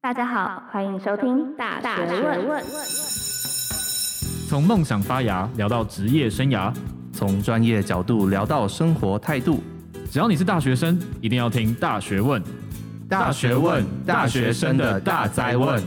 [0.00, 2.06] 大家好，欢迎收听大学
[2.46, 2.64] 问。
[4.48, 6.72] 从梦想发芽聊到职业生涯，
[7.12, 9.60] 从专业角度聊到生活态度。
[10.08, 12.40] 只要你是大学生，一定要听大学问。
[13.08, 15.82] 大学问，大学生的大灾问。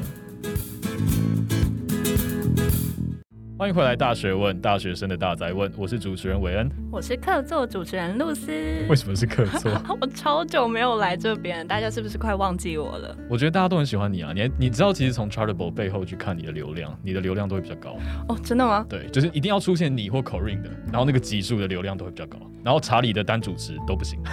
[3.62, 5.72] 欢迎回来，大学问，大学生的大宅问。
[5.78, 8.52] 我是主持人韦恩，我是客座主持人露丝。
[8.90, 9.72] 为什么是客座？
[10.02, 13.16] 我超久没有来这边，大家是不是快忘记我了？
[13.30, 14.32] 我觉得大家都很喜欢你啊！
[14.34, 17.98] 你你知道，其实从 Chartable 背后去看你的流量，你的流量都会比较高。
[18.30, 18.84] 哦，真的吗？
[18.90, 22.40] 对，就是一定要出现你或 Corinne 的，然后那个集数的流量都会比较高。
[22.64, 24.20] 然后查理的单主持都不行。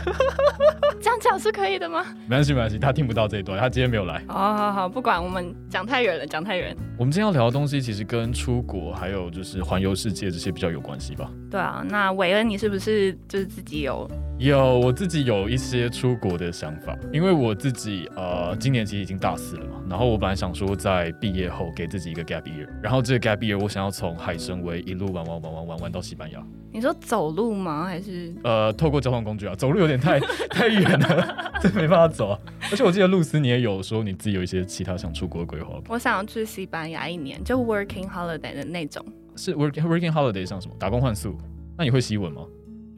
[1.00, 2.04] 这样讲是可以的吗？
[2.26, 4.22] 没关系，没关系，他听不到这一段，他今天没有来。
[4.26, 6.74] 好好好，不管，我们讲太远了，讲太远。
[6.98, 9.17] 我们今天要聊的东西，其实跟出国还有。
[9.18, 11.30] 有就是环游世界这些比较有关系吧？
[11.50, 14.08] 对啊，那韦恩，你是不是就是自己有？
[14.38, 26.40] 有，我自己有一些出国的想法，因为我自己呃今年其实已经大四了嘛，然后我本来想说在毕业后给自己一个 gap year，然后这个 gap year 我想要从海参崴一路玩玩玩玩玩玩到西班牙。
[26.70, 27.86] 你说走路吗？
[27.86, 29.54] 还是呃透过交通工具啊？
[29.56, 32.38] 走路有点太 太远了， 这没办法走啊。
[32.70, 35.80] 而且我记得露丝你也有说你自己有一些其他想出国的规划。
[35.88, 39.04] 我想要去西班牙一年，就 working holiday 的那种。
[39.36, 40.74] 是 working working holiday 像什么？
[40.78, 41.36] 打工换宿？
[41.76, 42.42] 那你会西文吗？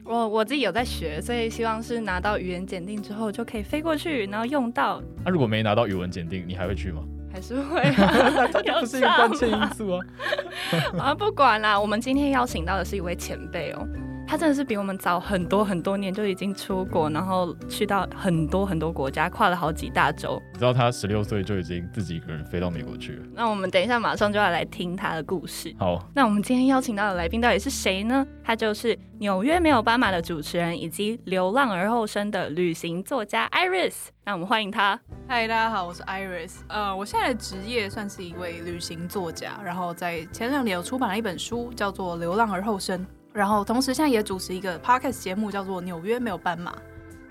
[0.03, 5.01] 我我自己有在学，所以希望是拿到语言检定之后就可以飞过去，然后用到。
[5.23, 7.01] 那、啊、如果没拿到语文检定，你还会去吗？
[7.31, 10.05] 还是会、 啊，这不是一个关键因素啊。
[10.99, 13.87] 啊，不管啦，我们今天邀请到的是一位前辈哦。
[14.31, 20.41] 他真的是比我们早很多很多年就已经出国，然后去到很多很多国家，跨了好几大洲。
[20.53, 23.25] 你知道他十六岁就已经自己一个人飞到美国去了。
[23.35, 25.75] 那我们等一下马上就要来听他的故事。
[25.77, 28.25] 好，那我们今天邀请到的来宾到底是谁呢？
[28.41, 33.95] 他就是纽约没有斑马的主持人，以及流浪而后生的旅行作家 Iris。
[34.23, 34.97] 那我们欢迎他。
[35.27, 36.53] 嗨，大家好，我是 Iris。
[36.69, 42.97] 呃，我现在的职业算是一位旅行作家，然后在前两年有出版了一本书，叫做《流浪而后生》。
[43.33, 46.71] 然后同时现在也主持一个 podcast 节目，叫做《纽约没有斑马》。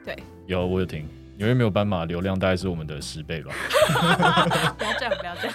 [0.05, 0.16] 对，
[0.47, 1.06] 有我有听，
[1.37, 3.53] 纽约没有斑马流量大概是我们的十倍吧。
[4.78, 5.55] 不要这样，不要这样，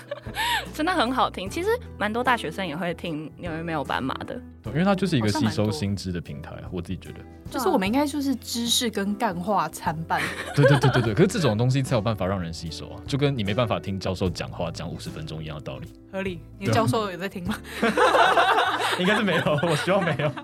[0.73, 1.49] 真的很好听。
[1.49, 6.69] 其实蛮多大学生也会听纽约没有斑马的，因为它就是一个吸收新知的平台啊。
[6.71, 7.19] 我自己觉得，
[7.49, 10.21] 就是我们应该就是知识跟干话参半。
[10.55, 15.87] 对对对对对，可是这种东西才有办法让人吸收啊，就跟你没办法听教授讲话讲五十分钟一样的道理。
[16.11, 17.57] 合理，你教授有在听吗？
[18.99, 20.29] 应该是没有，我希望没有。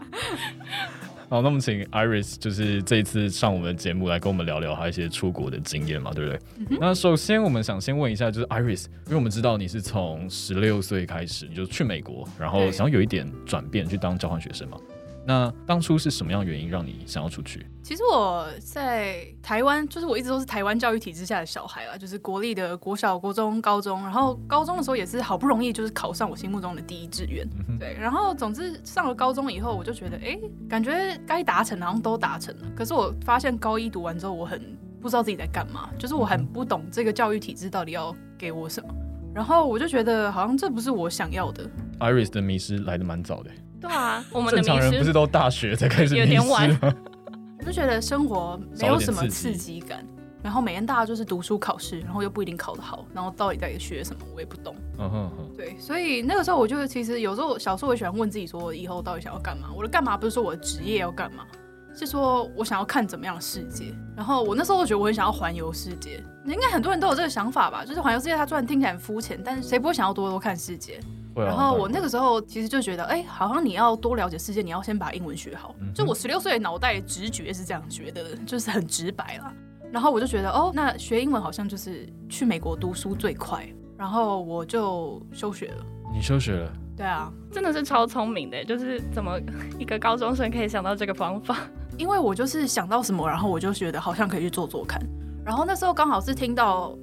[1.30, 6.40] 好，那我们请 Iris 就是这一次上我们的节目来跟我们聊聊他一些出国的经验嘛，对不对？
[6.58, 14.78] 嗯、那首先我们想先问一下，就是 Iris，因为我们知道你是从十六岁开始你就去美国，然后想要有一点转变去当交换学生嘛。
[15.26, 17.66] 那当初是什么样原因让你想要出去？
[17.84, 30.40] 其实我在台湾，就是我一直都是台湾教育体制下的小孩啊，就是国立的国小、国中、高中，然后高中的时候也是好不容易就是考上我心目中的第一志愿，嗯、对，然后总之上了高中以后，我就觉得，哎，
[30.70, 38.90] 感觉该达成好像都达成了，可是我发现高一读完之后，我很不知道自己在干嘛，就是我很不懂这个教育体制到底要给我什么，
[39.34, 41.70] 然后我就觉得好像这不是我想要的。
[42.00, 43.52] Iris 的迷失来的蛮早的。
[43.82, 46.96] 对啊，我们的正常人不是都大学才开始迷失吗？
[47.60, 50.06] 我就觉得生活没有什么刺激感，
[50.42, 54.76] 然后每天大家就是读书考试，然后又不一定考得好，然后到底在学什么我也不懂。
[54.98, 55.50] 嗯哼哼。
[55.56, 59.68] 对，所以那个时候我就其实有时候小时候我喜欢问自己说，我以后到底想要干嘛？
[59.76, 61.46] 我的干嘛不是说我的职业要干嘛，
[61.94, 63.94] 是说我想要看怎么样的世界。
[64.16, 67.86] 然后我那时候我觉得我很想要环游世界，应该很多人都有这个想法吧？
[67.86, 71.00] 就是环游世界，它虽然听起来很肤浅，但是谁不会想要多多看世界？
[71.36, 75.74] 然后我那个时候其实就觉得，哎，好像你要多了解世界，你要先把英文学好。
[75.96, 79.54] 就我十六岁的脑袋直觉是这样觉得，就是很直白啦。
[79.92, 83.66] 然后我就觉得，哦，那学英文好像就是去美国读书最快。
[83.98, 85.86] 然后我就休学了。
[86.14, 86.74] 你休学了？
[86.98, 89.40] 对啊，真的是超聪明的，就是怎么
[89.80, 91.58] 一个高中生可以想到这个方法？
[91.98, 95.02] 因为我就是想到什么，然后我就觉得好像可以去做做看。
[95.46, 96.96] 然后那时候刚好是听到。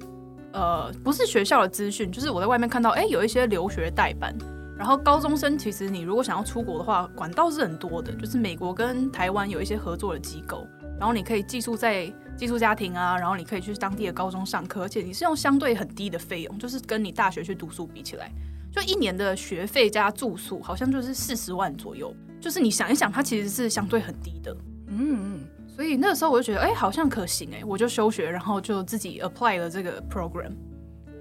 [0.53, 4.35] 呃，不是学校的资讯，就是我在外面看到，哎，有一些留学代办。
[4.77, 10.65] 然后高中生其实你如果想要出国的话，管道是很多的，就是美国跟台湾有一些合作的机构，
[10.97, 18.31] 然后你可以寄宿在寄宿家庭啊，然后你可以去当地的高中上课，而且你是用相对很低的费用，就是跟你大学去读书比起来，
[18.71, 24.55] 就一年的学费加住宿好像就是四十万左右，就是你想一想，它其实是相对很低的，
[24.87, 25.41] 嗯。
[25.79, 30.51] 所以那个时候我就觉得，哎、欸，好像可行哎，我就休学，然后就自己 apply 了这个 program。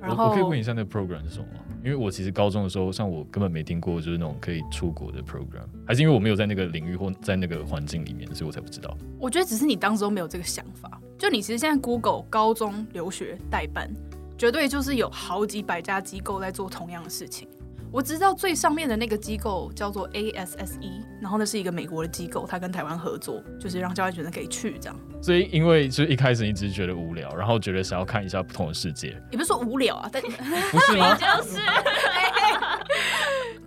[0.01, 1.61] 然后我，我可以问一下那个 program 是什么吗？
[1.85, 8.99] 因为我其实高中的时候，像我根本没听过，就是那种可以出国的 program，还是因为我没有在那个领域或在那个环境里面，所以我才不知道。
[9.21, 11.01] 我觉得只是你当时都没有这个想法。
[11.17, 13.89] 就你其实现在 Google 高中留学代办，
[14.37, 17.49] 绝对就是有好几百家机构在做同样的事情。
[17.91, 24.97] 我知道最上面的那个机构叫做 ASSE，然后那是一个美国的机构，他跟台湾合作，就是让交换学生可以去这样。
[25.23, 30.21] 所以因为就是一开始你只是觉得无聊，然后觉得想要看一下不同的世界，也不是说无聊啊，但
[30.71, 31.17] 不是吗？
[31.17, 31.61] 就是。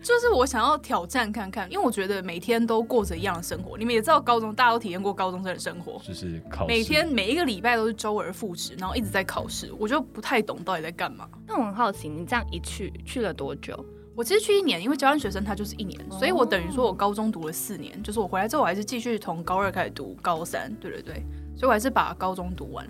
[0.04, 3.78] 就是我想要挑战看看，因为我觉得每天都过着一样的生活。
[3.78, 11.30] 你们也知道，高中大家都体验过高中生的生活，就是考试，每天每一个礼拜都是周而复始，然后一直在考试，我就不太懂到底在干嘛。
[11.48, 13.86] 那我很好奇，你这样一去去了多久？
[14.16, 21.24] 我其实去一年，因为交换学生他就是一年，所以我等于说我高中读了四年，就是我回来之后我还是继续从高二开始读高三，对对对，
[21.56, 22.86] 所以我还是把高中读完。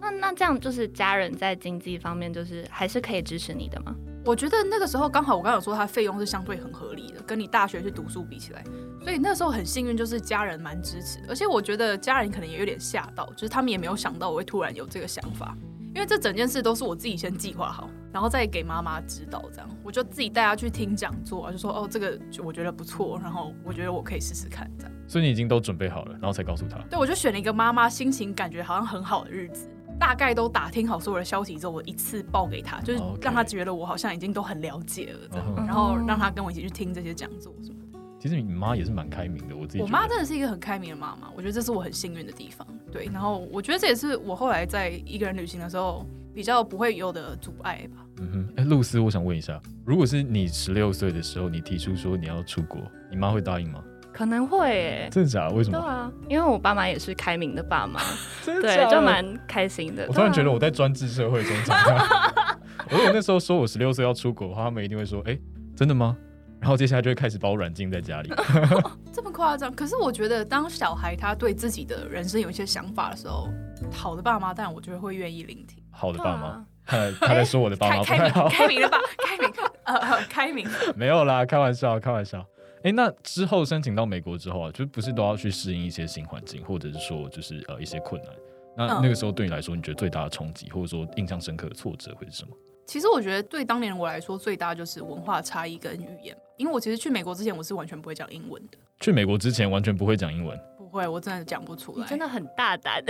[0.00, 3.94] 那那这样就是家人在经济方面就是还是可以支持你的吗？
[4.24, 8.62] 我觉得那个时候刚好，我刚刚有说他费用是相对很合理的，跟你大学去读书比起来，
[9.02, 15.56] 所以那时候很幸运，就是家人蛮支持，而且我觉得家人可能也有点吓到，就是他们也没有想到我会突然有这个想法，
[15.94, 24.92] 因为这整件事都是我自己先计划好，然后再给妈妈指导，这样我就自己带她去听讲座，就说哦这个我觉得不错，然后我觉得我可以试试看这样。
[25.08, 26.78] 所以你已经都准备好了，然后才告诉她。
[26.88, 29.68] 对，我就选了一个妈妈心情感觉好像很好的日子。
[29.98, 37.79] 大概都打听好所有的消息之后，我一次报给她，就是让她觉得我好像已经都很了解了这样，然后让她跟我一起去听这些讲座什么的。
[38.20, 39.80] 其实你妈也是蛮开明的，我自己。
[39.80, 42.66] 我妈真的是一个很开明的妈妈，我觉得这是我很幸运的地方。
[42.92, 48.04] 对，然后我觉得这也是我后来在一个人旅行的时候比较不会有的阻碍吧。
[48.18, 52.78] 嗯哼，哎，露丝，我想问一下，如果是你十六岁的时候，你提出说你要出国，
[53.10, 53.82] 你妈会答应吗？
[54.12, 55.54] 可能会诶，真的假的？
[55.54, 55.78] 为什么？
[55.80, 58.00] 对啊，因为我爸妈也是开明的爸妈，
[58.44, 60.04] 对，就蛮开心的。
[60.08, 62.56] 我突然觉得我在专制社会中长大。
[62.90, 65.38] 如果那时候说我十六岁要出国的话，他们一定会说：“哎，
[65.74, 66.14] 真的吗？”
[66.60, 68.30] 然后接下来就会开始把我软禁在家里。
[69.12, 69.74] 这么夸张？
[69.74, 73.48] 可是我觉得，当小孩他对自己的人生有一些想法的时候，
[73.90, 75.82] 好的爸妈，但我觉得会愿意聆听。
[75.90, 78.48] 好的爸妈，他他在说我的爸妈不太好。
[78.48, 79.52] 开明的爸，开明，
[79.84, 80.68] 呃，开明。
[80.94, 82.44] 没有啦，开玩笑，开玩笑。
[82.82, 88.32] 哎，那之后申请到美国之后啊，就不是都要去适应一些新环境，或者是说就是呃一些困难？
[88.76, 92.56] 那那个时候对你来说，你觉得最大的冲击，或者说印象深刻的挫折会是什么？
[92.90, 96.36] 其实我觉得对当年我来说，最大就是文化差异跟语言。
[96.56, 98.76] 因为我其实去美国之前，我是完全不会讲英文的。
[98.98, 100.58] 去美国之前完全不会讲英文？
[100.76, 102.06] 不会，我真的讲不出来。
[102.08, 103.00] 真的很大胆。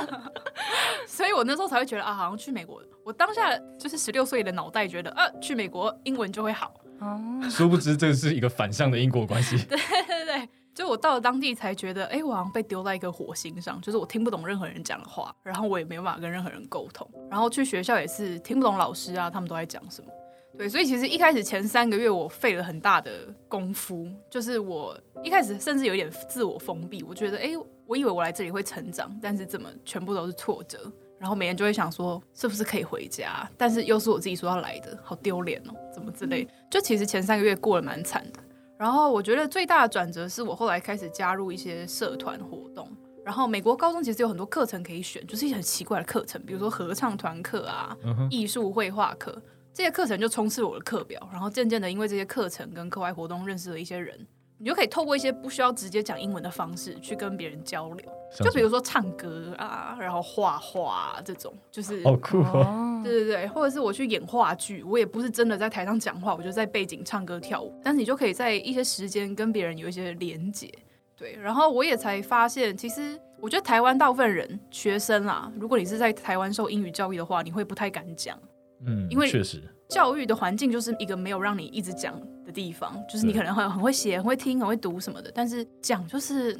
[1.08, 6.74] 所以我那时候才会觉得啊，好像去美国，我当下就是十六岁的脑袋觉得啊，去美国英文就会好。
[7.00, 7.18] 哦，
[7.48, 9.56] 殊不知这是一个反向的因果关系。
[9.64, 9.78] 对，
[10.76, 20.08] 就我到了当地才觉得，哎，我好像被丢在一个火星上，就是我听不懂任何人讲的话，然后我也没办法跟任何人沟通，然后去学校也是听不懂老师啊，他们都在讲什么。
[20.58, 23.10] 对，所以其实一开始前三个月我费了很大的
[23.48, 27.52] 功夫，就是我一开始甚至有点自我封闭，我觉得，哎，
[27.86, 30.92] 我以为我来这里会成长，但是怎么全部都是挫折。
[31.18, 33.50] 然后每天就会想说，是不是可以回家？
[33.56, 36.46] 但是又是我自己说要来的，好丢脸哦，怎么之类。
[36.70, 38.40] 就其实前三个月过得蛮惨的。
[38.78, 42.88] 然后我觉得最大的转折是我后来开始加入一些社团活动。
[43.24, 47.96] 然后美国高中其实有很多课程可以选，就是一些很奇怪的课程，比如说合唱团课啊、
[48.30, 49.42] 艺术绘画课，
[49.72, 51.28] 这些课程就充斥了我的课表。
[51.32, 54.26] 然后渐渐的，因为这些课程跟课外活动，认识了一些人。
[54.58, 63.00] 你就可以透过一些不需要直接讲英文的方式去跟别人交流，就比如说唱歌啊，然后画画这种，就是好酷哦。
[63.04, 70.72] 对对对，或者是我去演话剧，我也不是真的在台上讲话，我就在背景唱歌跳舞，但是你就可以在一些时间跟别人有一些连接。
[71.16, 78.38] 对，然后我也才发现，其实我觉得台湾大部分人学生啊，如果你是在台湾受英语教育的话，你会不太敢讲，
[78.86, 79.62] 嗯，因为确实。
[79.88, 86.56] 教育的环境就是一个没有让你一直讲的地方，就是你可能会很会写、很会听、很会读什么的，但是讲就是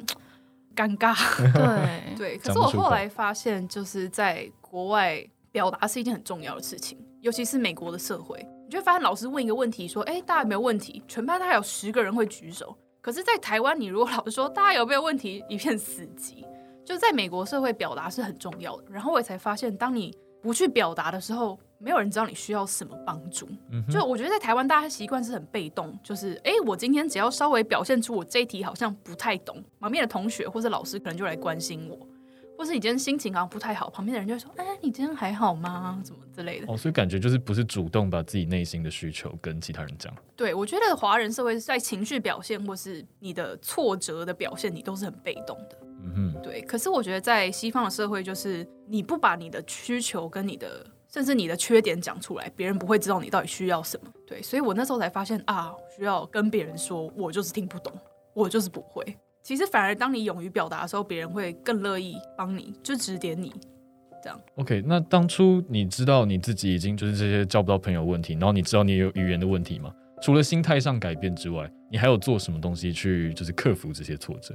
[0.75, 1.15] 尴尬。
[1.53, 16.45] 对对，可是我后来发现，就是在国外表达是一件很重要的事情，尤其是美国的社会，你就会发现老师问一个问题，说：“哎，大家有没有问题？”全班大概有十个人会举手， 可是，在台湾，你如果老师说大家有没有问题，一片死寂。
[16.85, 18.85] 就在美国社会表达是很重要的。
[18.89, 20.17] 然后我也才发现，当你
[20.47, 23.49] 不去表达的时候，没有人知道你需要什么帮助。
[23.69, 31.99] 嗯、就我觉得在台湾，大家习惯是很被动，就是哎，我今天只要稍微表现出我这一题好像不太懂，旁边的同学或是老师可能就来关心我，
[32.57, 36.01] 或是你今天心情好像不太好，旁边的人就会说，哎，你今天还好吗？
[36.05, 36.71] 什么之类的。
[36.71, 40.13] 哦，所以感觉就是不是主动把自己内心的需求跟其他人讲。
[40.33, 45.77] 对，我觉得华人社会在情绪表现或是你的挫折的表现，你都是很被动的。
[46.03, 46.61] 嗯哼，对。
[46.61, 50.85] 可是我觉得在西方的社会，就是你不把你的需求跟你的。
[51.09, 54.11] 甚至你的缺点讲出来，别人不会知道你到底需要什么。
[54.27, 57.91] 对，所以我那时候才发现啊，需要跟别人说，我就是听不懂，
[58.33, 59.03] 我就是不会。
[59.41, 63.51] 其实反而当你勇于表达的时候，别人会更乐意帮你，就指点你。
[64.21, 64.39] 这样。
[64.55, 69.91] OK，那当初你知道你自己已经就是这些交不到朋友问题，然后你知道你有语言的问题吗？
[70.21, 74.53] 除了心态上改变之外，你还有做什么东西去就是克服这些挫折？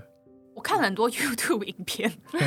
[0.62, 2.38] 我看了很多 YouTube 影片， 我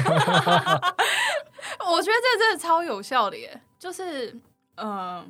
[2.02, 4.32] 觉得这真的超有效的耶，就是
[4.76, 4.88] 嗯。
[4.88, 5.26] 呃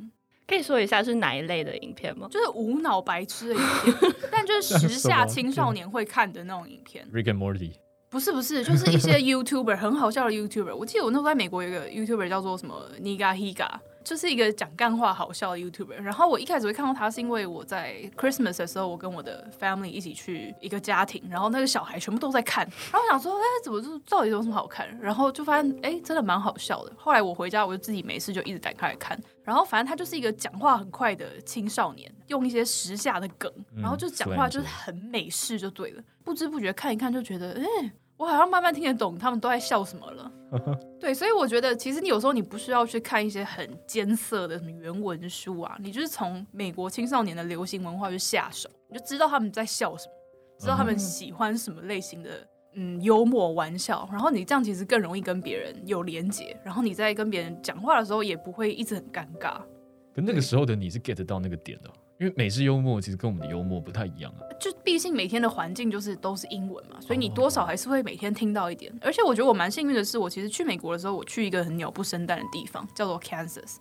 [0.48, 2.28] 可以说一下是哪一类的影片吗？
[2.30, 7.04] 就是无脑白痴的影片， 但就是时下青少年会看的那种影片。
[7.12, 7.72] Rick and Morty。
[8.12, 10.76] 不是不是，就是一些 YouTuber 很好笑的 YouTuber。
[10.76, 13.68] 我记得我那时候在美国有一个 YouTuber 叫做什么 Niga Higa。
[14.06, 24.88] 就是一个讲干话好笑的 YouTuber，然后我一开始会看到他，是因为我在 Christmas 的时候，我跟我的 family 一起去一个家庭，然后那个小孩全部都在看，然后我想说，哎，怎么就到底有什么好看？
[25.02, 26.94] 然后就发现，哎，真的蛮好笑的。
[26.96, 37.92] 后来我回家，我就自己没事就一直打开来看，然后反正他就是一个讲话很快的青少年，用一些时下的梗，然后就讲话就是很美式就对了，不知不觉看一看就觉得，哎。
[38.18, 40.32] 我好像慢慢听得懂他们都在笑什么了，
[41.00, 50.14] 对，所以我觉得其实你有时候你不需要去看一些很艰涩的什么原文书啊，你就是从美国青少年的流行文化去下手，你就知道他们在笑什么，
[50.60, 59.58] 知道他们喜欢什么类型的嗯幽默玩笑，然后你这样其实更容易跟别人有连结，然后你在跟别人讲话的时候也不会一直很尴尬。
[60.14, 61.90] 可那个时候的你是 get 到那个点的。
[62.18, 68.94] 因为美式幽默其实跟我们的幽默不太一样啊，就毕竟每天的环境就是都是英文嘛，所以你多少还是会每天听到一点。
[69.02, 73.76] 而且我觉得我蛮幸运的是，我其实去美国的时候，我去一个很鸟不生蛋的地方，叫做 Kansas。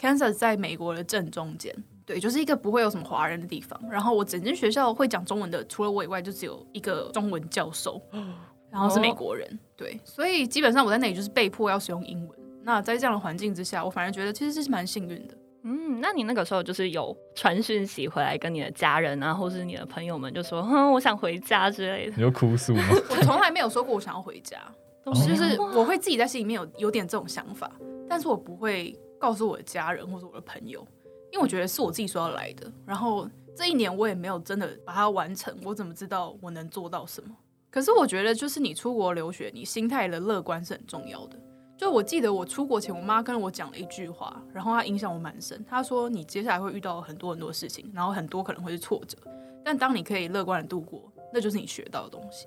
[0.00, 1.74] Kansas 在美国的正中间，
[2.04, 3.80] 对，就是一个不会有什么华人的地方。
[3.88, 8.02] 然后我整间学校会讲中文的，除了我以外，就只有一个中文教授，
[8.68, 12.38] 然后是美国人，对，所以基本上我在那里就是被迫要使用英文。
[12.62, 15.34] 那在这样的环境之下，我反而觉得其实是蛮幸运的。
[15.68, 22.12] 嗯，那你那个时候就是有传讯息回来跟你的家人啊，或是你的朋友们，就说，哼，我想回家之类的。
[22.16, 22.84] 你有哭诉吗？
[23.10, 24.56] 我从来没有说过我想要回家，
[25.04, 27.68] 就是我会自己在心里面有有点这种想法，
[28.08, 30.86] 但是我不会告诉我的家人或者我的朋友，
[31.32, 32.70] 因为我觉得是我自己说要来的。
[32.86, 37.34] 然后这一年我也没有真的把它完成，我怎么知道我能做到什么？
[37.72, 41.36] 可是我觉得就是你出国留学，你心态的乐观是很重要的。
[41.76, 45.62] 就我记得我出国前，我妈跟我讲了一句话，然后她影响我蛮深。
[45.68, 49.18] 她说：“你接下来会遇到很多很多事情，然后很多可能会是挫折，
[49.62, 52.46] 但当你可以乐观的度过，那就是你学到的东西。”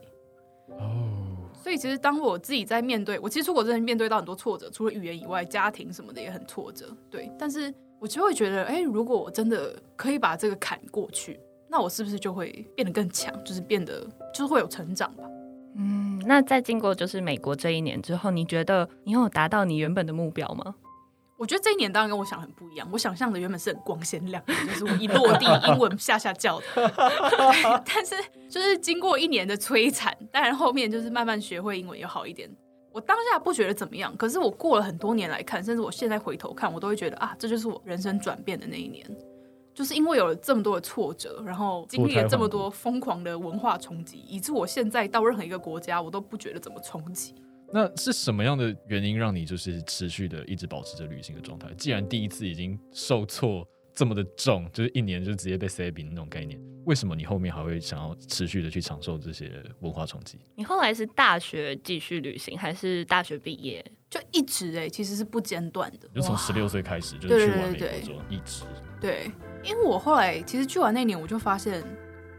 [0.80, 6.96] 哦，所以其实当我自己在面对，我其实出国之前面对到很多挫折，除了语言以外，家庭什么的也很挫折。
[7.10, 13.32] 对，但是我就会觉得，哎，如果我真的可以把这个坎过去，那我是不是就会变得更强？
[13.44, 15.24] 就是变得就是会有成长吧。
[15.76, 20.76] 嗯，那在经过就是美国这一年之后，你觉得你有达到你原本的目标吗？
[21.38, 22.86] 我觉得这一年当然跟我想的很不一样。
[22.92, 26.66] 我想象的原本是很光鲜亮丽，就是我一落地 英文下下叫的。
[27.86, 28.14] 但是
[28.50, 32.50] 就是经过一年的摧残，当然后面就是慢慢学会英文又好一点。
[32.92, 39.06] 我当下不觉得怎么样，可是我过了很多年来看，甚至我现在回头看，我都会觉得啊，这就是我人生转变的那一年。
[39.74, 47.34] 就是因为有了这么多的挫折，然后经历了这么多疯狂的文化冲击，以致我现在到任何一个国家，我都不觉得怎么冲击。
[47.72, 51.72] 那是什么样的原因让你就是持续的一直保持着旅行的状态？
[51.78, 60.40] 既然第一次已经受挫这么的重，就是一年就直接被塞饼那种概念，为什么你后面还会想要持续的去承受这些文化冲击？
[60.56, 68.64] 你后来是大学继续旅行，还是大学毕业就一直哎、欸，其实是不间断的，就从十六岁开始就是去完美国之后一直
[69.00, 69.30] 对。
[69.64, 71.84] 因为我后来其实去完那年，我就发现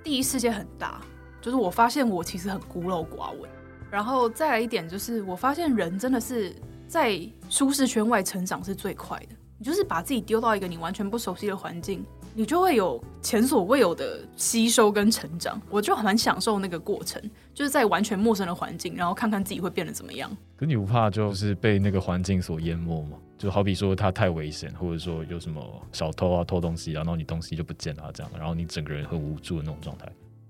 [0.02, 1.00] 第一世界很大，
[1.40, 3.50] 就是我发现我其实很孤陋寡闻。
[3.90, 6.54] 然后再来一点，就是我发现人真的是
[6.86, 9.36] 在舒适圈外成长是最快的。
[9.58, 15.60] 你就是把自己丢到一个你完全不熟悉的环境，你就会有前所未有的吸收跟成长。
[15.68, 17.20] 我就很享受那个过程，
[17.52, 20.30] 就是在完全陌生的环境，然后看看自己会变得怎么样。
[20.56, 23.16] 可你不怕就是被那个环境所淹没吗？
[23.38, 30.06] 就好比说它太危险，或者说有什么小偷啊偷东西啊，然后你东西就不见了这样，然后你整个人很无助的那种状态。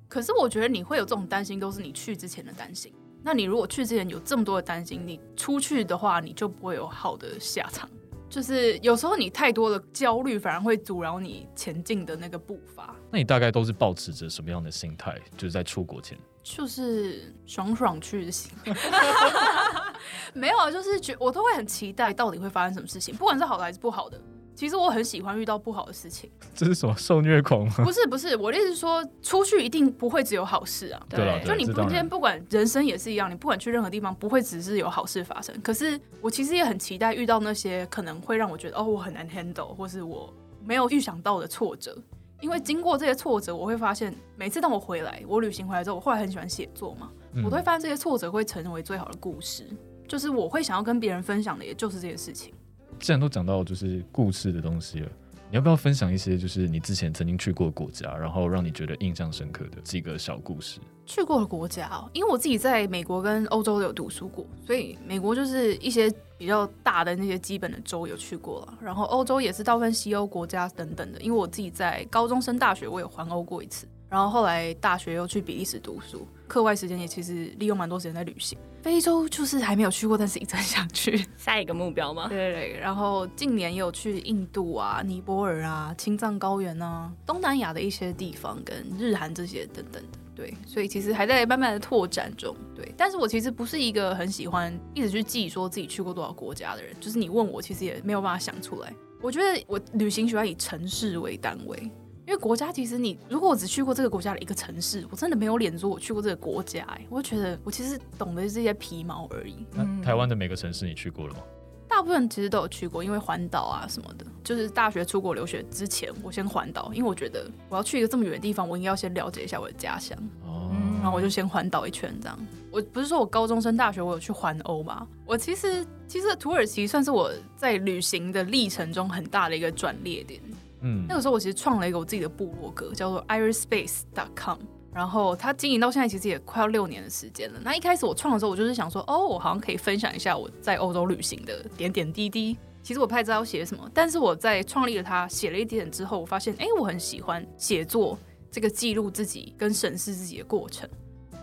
[0.08, 2.92] 可是我觉得你会有这种担心，都是你去之前的担心。
[3.22, 7.88] 那你如果去之前有这么多的担心，你出去的话，你就不会有好的下场。
[8.30, 12.94] 就是有时候你太多的焦虑，反而会阻挠你前进的那个步伐。
[13.10, 15.18] 那你大概都是保持着什么样的心态？
[15.36, 18.52] 就是在出国前，就是爽爽去就行。
[20.32, 24.20] 没有啊，就是觉我都会很期待到底会发生什么事情，不管是好的还是不好的。
[24.60, 26.30] 其实我很喜欢遇到不好的事情。
[26.54, 27.76] 这是什么受虐狂吗？
[27.82, 31.00] 不是不是，我的意思是说，出去一定不会只有好事啊。
[31.08, 35.58] 对，对，就你今天不管人生也是一样，你不管去任何地方，不会只是有好事发生。
[35.62, 40.30] 可是我其实也很期待遇到那些可能会让我觉得哦，我很难 handle，或是我
[40.62, 41.96] 没有预想到的挫折。
[42.42, 49.66] 因为经过这些挫折，我会发现每次当我回来，我旅行回来之后，我后来很喜欢写作嘛，嗯、我都会发现这些挫折会成为最好的故事。
[50.06, 52.52] 就是我会想要跟别人分享的，也就是这些事情。
[53.00, 55.08] 既然都讲到就是故事的东西了，
[55.50, 60.78] 你要不要分享一些就是你之前曾经去过国家，然后让你觉得印象深刻的几个小故事？
[61.06, 71.20] 去过的国家，因为我自己在美国跟欧洲都有读书过，所以美国就是一些比较大的那些基本的州有去过了，然后欧洲也是大部分西欧国家等等的。
[71.20, 78.58] 因为我自己在高中升大学，我有环欧过一次，然后后来大学又去比利时读书，课外时间也其实利用蛮多时间在旅行。
[78.82, 81.24] 非洲就是还没有去过，但是一直很想去。
[81.36, 82.26] 下一个目标吗？
[82.28, 82.80] 对对对。
[82.80, 90.18] 然后近年也有去印度啊、尼泊尔啊、青藏高原啊、东南亚的一些地方，跟日韩这些等等的。
[90.34, 92.56] 对，所以其实还在慢慢的拓展中。
[92.74, 96.92] 对，但是我其实不是一个很喜欢一直去记说自己去过多少国家的人。
[96.98, 98.92] 就是你问我，其实也没有办法想出来。
[99.22, 101.90] 我觉得我旅行喜欢以城市为单位。
[102.30, 106.84] 因为国家其实你，如果我只去过这个国家的一个城市，我真的没有脸说我去过这个国家。
[106.84, 109.66] 哎，我就觉得我其实懂得这些皮毛而已。
[109.72, 111.40] 那台湾的每个城市你去过了吗？
[111.88, 114.24] 大部分其实都有去过，因为环岛啊什么的。
[114.44, 120.16] 就是大学出国留学之前，我先环岛，因为我觉得我要去一个这么远的地方，我应该要先了解一下我的家乡。
[120.46, 120.70] 哦。
[121.02, 122.38] 然后我就先环岛一圈，这样。
[122.70, 125.04] 我不是说我高中升大学我有去环欧吗？
[125.26, 130.40] 我其实其实土耳其算是我在旅行的历程中很大的一个转捩点。
[130.82, 134.58] 嗯，那个时候我其实创了一个我自己的部落格，叫做 irispace.com，
[134.92, 137.60] 然后它经营到现在其实也快要六年的时间了。
[137.62, 142.56] 那一开始我创的时候，我就是想说，哦，我好像可以分享一下我在欧洲旅行的点点滴滴。
[142.82, 148.18] 其实我不太知道写什么，但是我在创立了它，写了一点之后，我发现，哎，我很喜欢写作
[148.50, 150.88] 这个记录自己跟审视自己的过程。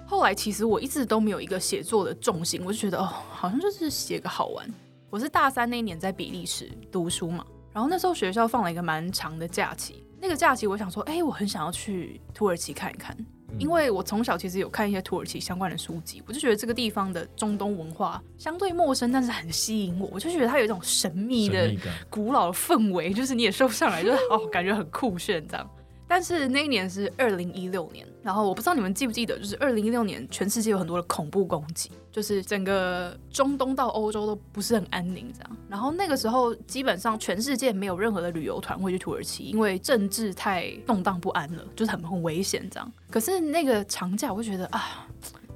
[0.07, 4.67] 后来其实我一直都没有一个写作的重心，我就觉得，哦，好像就是写个好玩。
[5.11, 7.45] 我是大三那一年在比利时读书嘛。
[7.73, 13.15] 然后那时候学校放了一个蛮长的假期，那个假期我想说，哎，我很想要去土耳其看一看，
[13.59, 21.71] 因为我从小其实有看一些土耳其相关的书籍，我就觉得这个地方的中东文化相对陌生，但是很吸引我，我就觉得它有一种神秘的、
[22.09, 25.69] 古老的氛围，就是你也说不上来，就是哦，感觉很酷炫这样。
[26.07, 35.57] 但是那一年是二零一六年，然后我不知道你们记不记得，就是二零一六年全世界有很多的恐怖攻击，就是整个中东到欧洲都不是很安宁这样。
[35.69, 42.91] 然后那个时候基本上全世界没有任何的旅游团会去土耳其，因为政治太动荡不安了，就是很很危险这样。
[43.11, 45.05] 可是那个长假，我就觉得啊，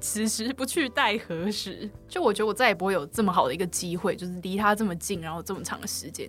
[0.00, 1.88] 此时不去待何时？
[2.08, 6.28] 就我觉得我再也不会有这么好的一个机会，就是离他这么近，然后这么长的时间。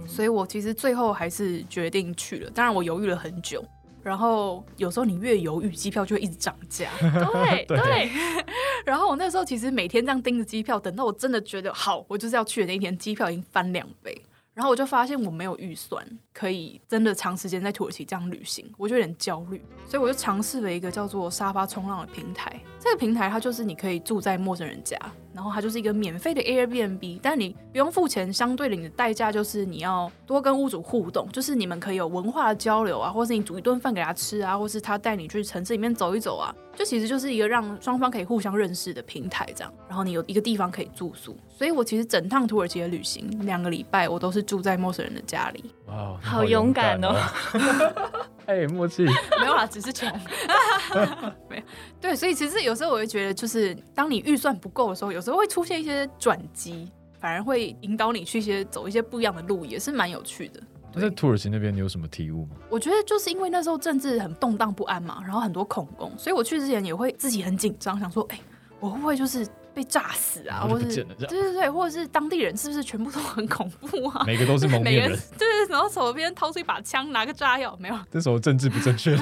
[0.00, 2.50] 嗯，所以我其实最后还是决定去了。
[2.50, 3.64] 当然我犹豫了很久，
[4.02, 6.88] 然后有时候你越犹豫，机票就会一直涨价。
[7.00, 7.76] 对 对。
[7.78, 8.10] 对
[8.86, 14.20] 然后我那时候其实每天这样盯着机票，等到我真的觉得好，我就是要去的那一天，机票已经翻两倍。
[14.52, 22.60] 然后我就发现我没有预算可以真的长时间在土耳其这样旅行，我就有点焦虑，所以我就尝试了一个叫做沙发冲浪的平台。
[22.78, 24.98] 这个平台它就是你可以住在陌生人家，
[25.40, 36.54] 然后它就是一个免费的 Airbnb，但你不用付钱，相对的你的代价就是你要多跟屋主互动，就是你们可以有文化的交流啊，或是你煮一顿饭给他吃啊，或是他带你去城市里面走一走啊。
[36.76, 39.72] 就其实就是一个让双方可以互相认识的平台，这样。
[39.88, 45.64] 然后你有一个地方可以住宿，所以我其实整趟土耳其的旅行两个礼拜，我都是住在陌生人的家里。
[45.86, 47.14] 哇，好勇敢哦！
[48.46, 50.08] 哎，默契没有啦，只是穷。
[51.48, 51.62] 没有
[52.00, 60.60] 对，所以其实有时候我会觉得，就是当你预算不够的时候，有时候会出现一些转机，反而会引导你去一些走一些不一样的路，也是蛮有趣的。
[61.00, 62.56] 在土耳其那边，你有什么体悟吗？
[62.68, 68.42] 我觉得就是因为那时候政治很动荡不安嘛，然后很多恐攻，所以我去之前也会自己很紧张，想说，哎、欸，
[68.80, 70.66] 我会不会就是被炸死啊？
[70.68, 74.24] 或者是对对对，或者是当地人是不是全部都很恐怖啊？
[74.26, 77.98] 每个都是蒙面人， 对对，然后手边掏出一把枪，拿个炸药，没有？
[78.10, 79.16] 这时候政治不正确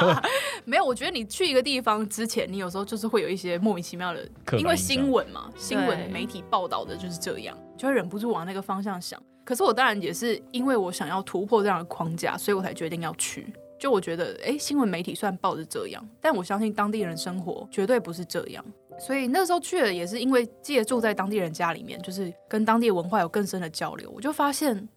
[0.64, 0.84] 没有。
[0.84, 4.28] 我觉得你去一个地方之前，你有时候就是会有一些莫名其妙的，
[4.58, 9.20] 因为新闻嘛，新闻媒体报道的就是这样，就会忍不住往那个方向想。
[9.44, 13.52] 可是我当然也是因为我想要突破这样的框架，所以我才决定要去。
[13.78, 18.64] 就我觉得，哎，新闻媒体虽然报是这样，但我相信当地人生活绝对不是这样。
[18.98, 24.88] 所以那时候去了，也是因为借住在当地人家里面，就是跟当地文化有更深的交流，我就发现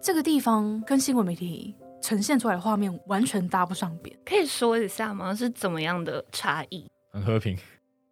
[0.00, 4.16] 这个地方跟新闻媒体呈现出来的画面完全搭不上边。
[4.24, 5.34] 可以说一下吗？
[5.34, 6.86] 是怎么样的差异？
[7.12, 7.58] 很和平。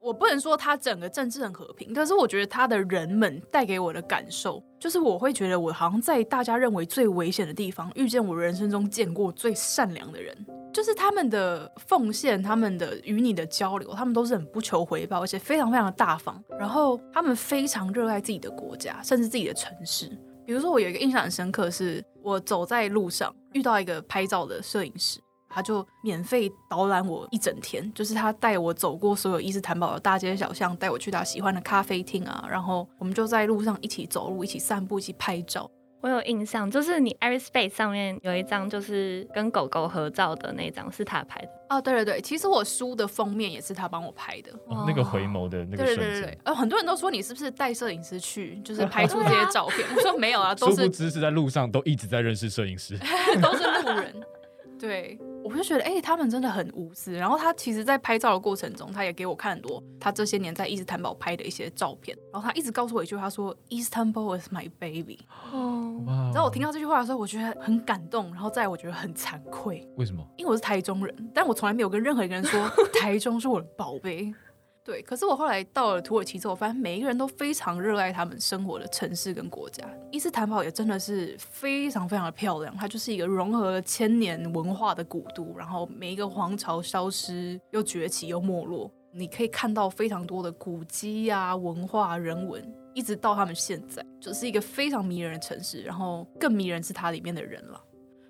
[0.08, 10.34] 我不能说他整个政治很和平，但是我觉得他的人们带给我的感受，就是我会觉得我好像在大家认为最危险的地方，遇见我人生中见过最善良的人。
[10.72, 16.42] 就是他们的奉献，他们的与你的交流，他们都是很不求回报，而且非常非常的大方。
[16.58, 20.08] 然后他们非常热爱自己的国家，甚至自己的城市。
[20.46, 25.20] 比如说，我有一个印象很深刻，是我走在路上遇到一个拍照的摄影师。
[25.58, 35.68] 他就免费导览我一整天，就是他带我走过所有伊斯坦堡的大街小巷，带我去他喜欢的咖啡厅啊，然后我们就在路上一起走路，一起散步，一起拍照。
[36.00, 41.48] 我有印象，就是你 Irispace 上面有一张就是跟狗狗合照的那张，是他拍的。
[41.70, 44.52] 哦，对对对，其实我书的封面也是他帮我拍的。
[44.68, 45.96] 哦，那个回眸的那个瞬间。
[45.96, 49.84] 对对对对，呃，很多人都说你是不是带摄影师去，就是拍出这些照片？
[49.96, 50.76] 我说没有啊， 都是。
[50.76, 52.96] 殊不知是在路上都一直在认识摄影师，
[53.42, 54.14] 都是路人。
[54.78, 57.12] 对，我就觉得，哎、欸，他们真的很无私。
[57.12, 62.16] 然后他其实，在拍照的过程中，他也给我看很多他这些年在伊斯坦堡拍的一些照片。
[62.32, 65.18] 然后他一直告诉我一句话，他说：“Istanbul is my baby。”
[65.52, 69.88] 哦，然后我听到这句话的时候，我觉得很感动，然后再来我觉得很惭愧。
[69.96, 70.24] 为什么？
[70.36, 72.68] 因为我是台中人，但我从来没有跟任何一个人说
[73.00, 74.32] 台中是我的宝贝。
[74.88, 79.84] 对，可是我后来到了土耳其之后，我发现每一个人都非常热爱他们生活的城市跟国家。
[80.10, 85.54] 伊斯坦堡也真的是非常非常的漂亮，它就是一个融合了千年文化的古都。
[85.58, 95.82] 然后每一个皇朝消失又崛起又没落，你可以看到非常多的古迹啊、文化人文，一直到他们现在，就是一个非常迷人的城市。
[95.82, 97.78] 然后更迷人是它里面的人了。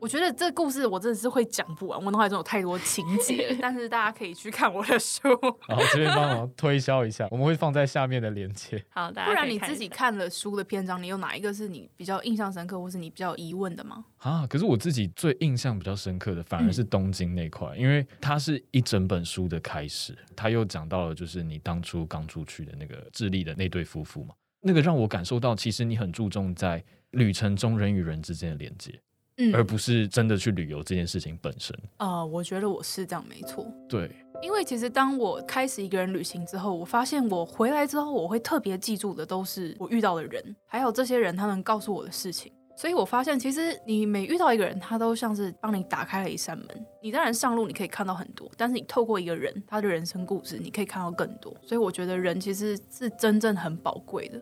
[0.01, 5.29] 我觉得这故事我真的是会讲不完，我脑海中有太多情节， 但是大家可以去看我的书。
[5.67, 8.83] 然后这边帮忙推销一下，我们会放在下面的链接。
[8.91, 14.05] 好的，不然你自己看了书的篇章，你有哪一个是你比较印象深刻，或是你比较有疑问的吗？
[14.19, 26.83] 啊，可是我自己最印象比较深刻的，反而是东京那块，嗯、因为它是一整本书的开始，他又讲到了就是你当初刚出去的那个智利的那对夫妇嘛，那个让我感受到，其实你很注重在
[27.13, 29.01] 旅程中人与人之间的连接。
[29.39, 31.75] 嗯，而不是真的去旅游这件事情本身。
[31.97, 33.67] 啊、呃，我觉得我是这样，没错。
[33.89, 34.11] 对，
[34.43, 42.53] 因为其实当我开始一个人旅行之后，我发现我回来之后，我会特别记住的都是我遇到的人，还有这些人他能告诉我的事情。
[42.77, 46.69] 所以我发现，其实你每遇到一个人，他都像是帮你打开了一扇门。
[47.03, 51.53] 你当然上路你可以看到很多，但是你透过一个人他的人生故事，你可以看到更多。
[51.61, 54.41] 所以我觉得人其实是真正很宝贵的。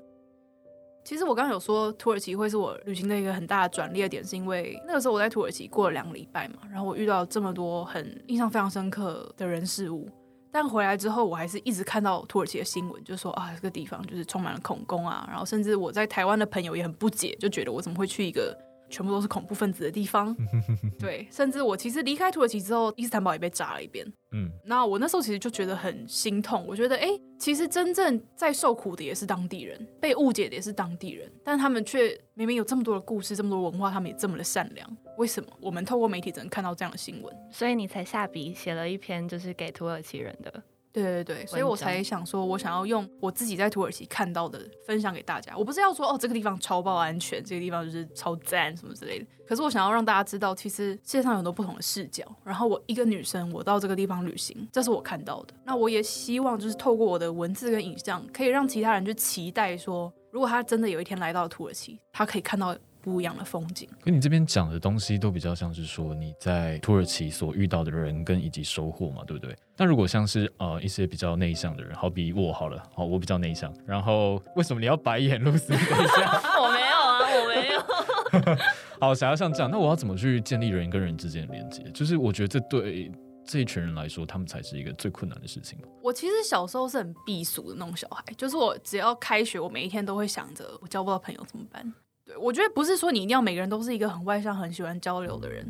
[1.06, 10.10] 其实我刚刚有说土耳其会是我旅行的一个很大的转捩点，是因为那个时候我在土耳其过了两个礼拜嘛，然后我遇到这么多很印象非常深刻的人事物，
[10.50, 18.52] 但回来之后我还是一直看到土耳其的新闻，就说啊这个地方就是充满了恐攻啊，然后甚至我在台湾的朋友也很不解，就觉得我怎么会去一个
[18.88, 20.34] 全部都是恐怖分子的地方，
[20.98, 24.06] 对，甚至我其实离开土耳其之后，伊斯坦堡也被炸了一遍。
[24.32, 37.34] 嗯，那我那时候其实就觉得很心痛，我觉得，哎，其实真正在受苦的也是当地人，被误解的也是当地人，但他们却明明有这么多的故事，这么多文化，他们也这么的善良，为什么我们透过媒体只能看到这样的新闻？
[37.50, 40.62] 所以你才下笔写了一篇，就是给土耳其人的。
[41.02, 45.54] 对对对，所以我才想说，我想要用我自己在土耳其看到的分享给大家。
[45.56, 49.26] 我不是要说哦，这个地方超爆安全，这个地方就是超赞什么之类的。
[49.46, 52.24] 可是我想要让大家知道，其实世界上有很多不同的视角。
[52.42, 55.54] 然后我一个女生，我到这个地方旅行，这是我看到的。
[55.64, 62.74] 那我也希望就是透过我的文字跟影像，可以让其他人去期待说，如果他真的有一天来到土耳其，他可以看到。
[63.06, 63.88] 不一样的风景。
[64.02, 69.56] 跟你这边讲的东西都比较像是说你在土耳其所遇到的人跟以及收获嘛，对不对？
[69.76, 73.72] 那如果像是呃一些比较内向的人，好比我好了，好，我比较内向。
[73.86, 75.68] 然后为什么你要白眼，露丝？
[75.68, 78.56] 等一下，我没有啊，我没有。
[79.00, 81.84] 好，想要像这样，那我要怎么去建立人跟人之间的连接？
[81.94, 83.12] 就是我觉得这对
[83.44, 85.78] 这一群人来说，他们才是一个最困难的事情。
[86.02, 91.94] 我其实小时候是很避俗的那种小孩，就是我只要开学，我每一天都会想着我交不到朋友怎么办。
[92.26, 95.64] 对，我觉得不是说你一定要每个人都是一个很外向、很喜欢交流的人，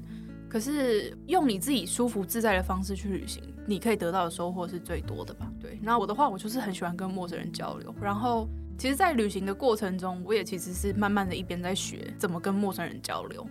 [0.48, 5.52] 可是用你自己舒服自在的方式去旅行，你可以得到的收获是最多的吧？
[5.60, 13.46] 对，那我的话，我就是很喜欢跟陌生人交流，然后其实，在旅行的过程中，我也其实是慢慢的一边在学怎么跟陌生人交流。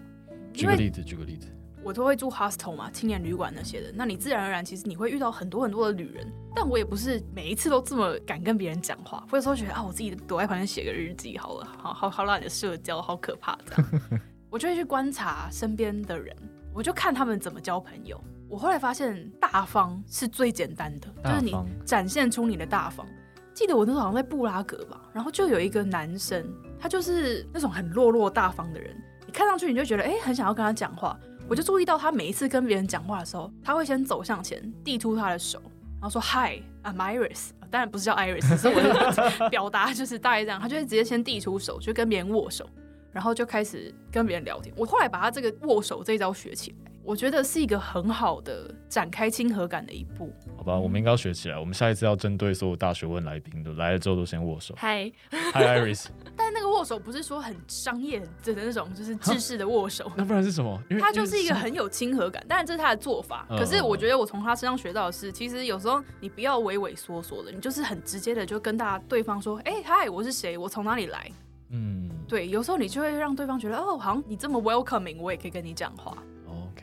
[0.51, 1.47] 举个例子，举个例子。
[1.85, 3.91] 我都会住 hostel 嘛，青年旅馆那些的。
[3.93, 6.27] 那你自然而然，其实你会遇到很多很多的旅人。
[6.55, 13.91] 但我也不是每一次都这么敢跟别人讲话，或者说觉得啊，我自己躲在旁边写个日记好了，好好好懒的社交，好可怕这样。
[14.49, 16.35] 我就会去观察身边的人，
[16.73, 18.19] 我就看他们怎么交朋友。
[18.49, 23.05] 我后来发现，大方是最简单的，就是你展现出你的大方。
[23.53, 26.43] 记得我那时候好像在布拉格吧，然后就有一个男生，
[26.79, 28.95] 他就是那种很落落大方的人，
[29.27, 31.15] 你看上去你就觉得哎、欸，很想要跟他讲话。
[31.47, 35.61] 我就注意到他每一次跟别人讲话的时候，他会先走向前，递出他的手，
[36.01, 40.59] 然后说 “Hi，I'm Iris”，当然不是叫 Iris，是我的 表达就是大概这样。
[40.59, 42.67] 他就会直接先递出手，就跟别人握手，
[43.11, 44.73] 然后就开始跟别人聊天。
[44.75, 46.84] 我后来把他这个握手这一招学起来。
[47.05, 50.33] 我觉得是一个很好的展开亲和感的一步。
[50.57, 51.59] 好吧，我们应该要学起来。
[51.59, 54.73] 我们下一次要针对所有大学问来宾的，来了之后都先握手。
[54.75, 56.07] 嗨，嗨，Iris。
[56.35, 60.11] 但那个握手不是说很商业的那种，就是制式的握手。
[60.15, 60.81] 那不然是什么？
[60.89, 63.45] 因为他就是一个很有亲和感，当然这是他的做法。
[63.49, 70.57] 可是我觉得我从他身上学到的是，其实有时候你不要畏畏缩缩的，你就是很直接的就跟大家对方说：“哎，嗨，我是谁？
[70.57, 71.29] 我从哪里来？”
[71.69, 76.17] 嗯，对，有时候你就会让对方觉得哦，好像你这么 welcoming，我也可以跟你讲话。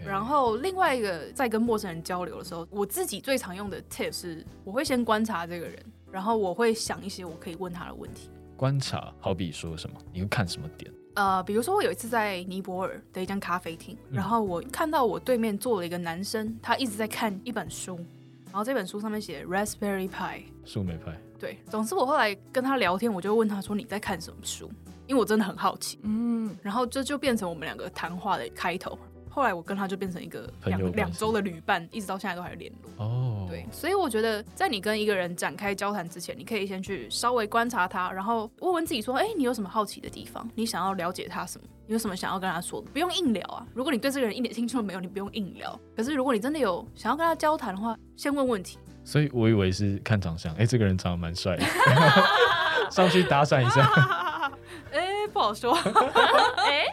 [0.05, 5.79] 然后另外一个在跟陌生人交流的时候，我自己最常用的 tip 是，我会先观察这个人，
[6.11, 8.29] 然后我会想一些我可以问他的问题。
[8.57, 9.97] 观察，好比说什么？
[10.13, 10.93] 你会看什么点？
[11.15, 17.97] 呃，比如说我有一次在尼泊尔的一间咖啡厅，然后我看到我对面坐了一个男生，他一直在看一本书，
[18.47, 21.17] 然后这本书上面写 Raspberry Pi，树莓派。
[21.39, 24.71] 对，总之我后来跟他聊天，我就问他说，你在看什么书？
[25.09, 28.97] 因为我真的很好奇，嗯，然后这就变成我们两个谈话的开头。
[29.35, 33.05] 后来我跟他就变成一个两两周的旅伴，一直到现在都还有联络。
[33.05, 40.47] 哦，对，所以我觉得在你跟一个人展开交谈之前，你可以先去稍微观察他，然后问问自己说，哎，你有什么好奇的地方？
[40.55, 41.67] 你想要了解他什么？
[41.87, 42.89] 你有什么想要跟他说的？
[42.93, 43.67] 不用硬聊啊。
[43.75, 45.81] 如果你对这个人一点兴趣都没有，你不用硬聊。
[45.97, 48.79] 可是如果你真的有想要跟他交谈的话，先问问题。
[49.03, 51.65] 所以我以为是看长相，哎，这个人长得蛮帅的，
[52.91, 54.31] 上去搭讪一下。
[55.29, 55.75] 不好说，
[56.67, 56.85] 哎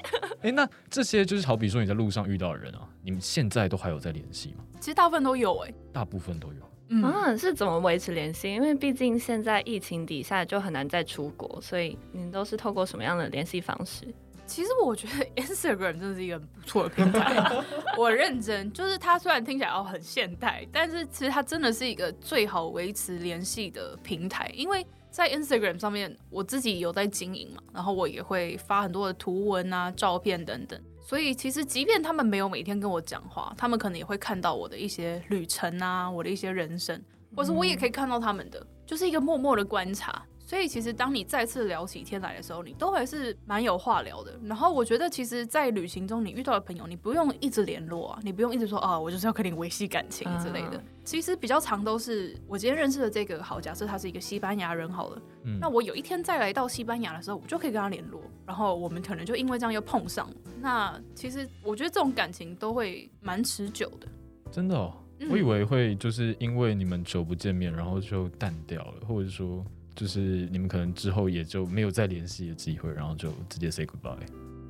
[0.41, 4.63] 哎，那这些就是好比说你在路上遇到的人啊，你们现在都还有在联系吗？
[4.79, 6.59] 其实大部分都有哎、欸，大部分都有。
[6.91, 8.51] 嗯，是怎么维持联系？
[8.51, 14.07] 因为毕竟现在疫情底下就很难再出国，所以你都是透过什么样的联系方式？
[14.47, 17.63] 其实我觉得 Instagram 真的是一个很不错的平台，
[17.95, 24.83] 我认真，就是它虽然听起来哦很现代，但是其实它真的是一个最好维持联系的平台，因为。
[25.11, 37.01] 在 Instagram 上面，我自己有在经营嘛，然后我也会发很多的图文啊、照片等等，所以其实即便他们没有每天跟我讲话，他们可能也会看到我的一些旅程啊，我的一些人生，
[37.35, 40.23] 或是我也可以看到他们的，就是一个默默的观察。
[40.49, 44.33] 所以其实当你再次聊起天来的时候，你都还是蛮有话聊的。
[44.43, 50.83] 然后我觉得，其实，在旅行中你遇到的朋友，你不用一直联络啊，你不用一直说啊，我就是要跟你维系感情之类的。
[51.03, 60.27] 其实比较常都是我今天认识的这个，好，假设他是一个西班牙人好了，嗯，那我有一天再来到西班牙的时候，我就可以跟他联络，然后我们可能就因为这样又碰上。
[60.59, 64.07] 那其实我觉得这种感情都会蛮持久的。
[64.51, 64.91] 真的哦，
[65.29, 69.63] 我以为会就是因为你们久不见面，然后就淡掉了，或者说。
[69.95, 74.17] 就是你们可能之后也就没有再联系的机会，然后就直接 say goodbye。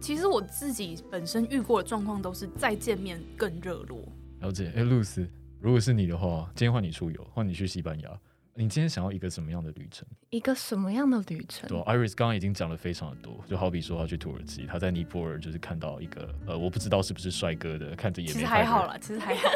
[0.01, 4.01] 其实我自己本身遇过的状况都是再见面更热络。
[4.39, 5.29] 了解，哎，露丝，
[5.59, 8.09] 如果是你的话，今天换你出游，换你去西班牙。
[8.55, 10.05] 你今天想要一个什么样的旅程？
[10.31, 11.69] 一个什么样的旅程？
[11.69, 19.49] 对，Iris 刚刚已经讲了非常的多，就好比说他去土耳其，他在尼泊尔就是看到一个呃，我不知道是不是帅哥的，看着也没其实还好啦，其实还好。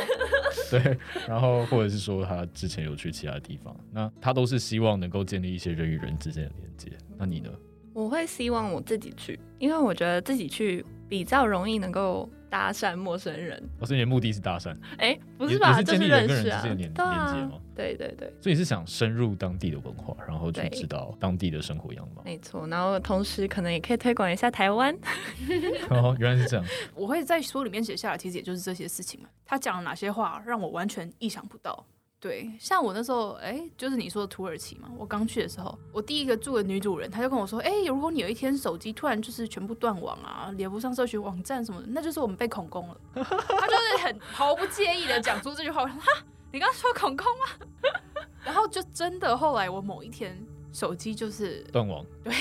[0.72, 0.98] 对，
[1.28, 6.92] 然后或者是说他之前有去其他地方，那他都是希望能够建立一些人与人之间的连接。
[7.18, 7.50] 那你呢？
[7.94, 12.30] 我会希望我自己去，因为我觉得自己去比较容易能够。
[12.54, 14.70] 搭讪陌生人，哦，所以你的目的是搭讪？
[15.00, 15.72] 哎、欸，不是吧？
[15.82, 17.54] 这是建立人跟人之间的连连接吗？
[17.76, 18.32] 对对对。
[18.40, 22.22] 所以你是想深入当地的文化，然后去知道当地的生活样貌。
[22.24, 24.96] 没错，然后同时可能也可以推广一下台湾。
[25.90, 26.64] 哦，原来是这样。
[26.94, 29.30] 我会在书里面写下来，其实也就是这些事情嘛。
[29.48, 31.84] 他讲了哪些话，让我完全意想不到。
[32.24, 34.90] 对，像我那时候，哎，就是你说的土耳其嘛。
[34.98, 42.98] 我刚去的时候，我第一个住的女主人，她就跟我说，哎，如果你有一天手机突然就是全部断网啊，连不上社群网站什么的，那就是我们被恐攻了。
[43.14, 45.82] 她就是很毫不介意的讲出这句话。
[45.82, 47.92] 我说，哈，你刚刚说恐攻吗？
[48.42, 52.06] 然后就真的，后来我某一天手机就是断网。
[52.24, 52.34] 对，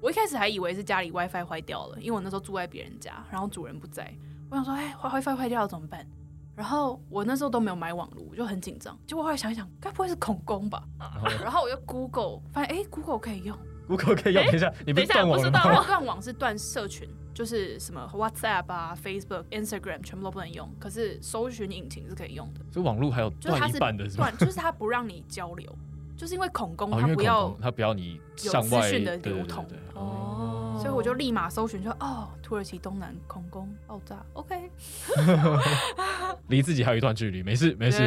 [0.00, 4.16] 我一开始还以为是家里 WiFi 坏掉了，因为我那时候住在别人家，然后主人不在。
[4.48, 6.06] 我想说，哎，WiFi 坏掉了怎么办？
[6.58, 8.98] 然后我那时候都没有买网路，我就很紧张。
[9.06, 10.82] 结果后来想一想，该不会是恐攻吧？
[11.40, 14.44] 然后我就 Google 发现，哎，Google 可以用，Google 可以用。
[14.46, 15.84] 等一下，你不是断网了吗？
[15.86, 20.68] 断网是断社群，就是什么 WhatsApp 啊、Facebook、Instagram 全部都不能用。
[20.80, 22.60] 可是搜寻引擎是可以用的。
[22.72, 25.72] 所以网路还有断一半的，是断，就是它不让你交流，
[26.16, 29.64] 就是因为恐攻，它不要它不要你有资讯的流通。
[29.94, 30.57] 哦。
[30.78, 34.70] 所以我就立马搜寻，说哦，土耳其东南空攻爆炸，OK，
[36.48, 37.98] 离自己还有一段距离，没事没事，